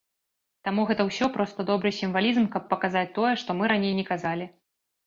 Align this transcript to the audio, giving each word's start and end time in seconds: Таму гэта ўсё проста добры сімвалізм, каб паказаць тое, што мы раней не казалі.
Таму 0.67 0.85
гэта 0.91 1.05
ўсё 1.09 1.25
проста 1.35 1.67
добры 1.69 1.93
сімвалізм, 1.99 2.51
каб 2.57 2.69
паказаць 2.73 3.07
тое, 3.21 3.31
што 3.45 3.49
мы 3.63 3.75
раней 3.75 3.97
не 4.01 4.09
казалі. 4.15 4.55